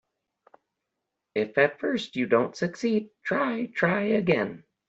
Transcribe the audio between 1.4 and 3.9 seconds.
at first you don't succeed, try,